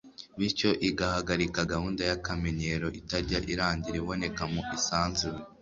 [0.39, 5.39] bityo igahagarika gahunda y’akamenyero itajya irangira iboneka mu isanzure